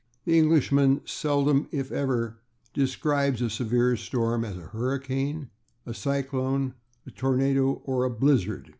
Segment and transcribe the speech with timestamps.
[0.25, 2.39] The Englishman seldom, if ever,
[2.73, 5.49] describes a severe storm as a /hurricane/,
[5.85, 6.73] a /cyclone/,
[7.05, 8.69] a /tornado/ or a /blizzard